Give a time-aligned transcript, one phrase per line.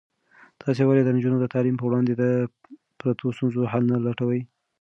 [0.61, 2.23] تاسې ولې د نجونو د تعلیم په وړاندې د
[2.99, 4.41] پرتو ستونزو حل نه لټوئ؟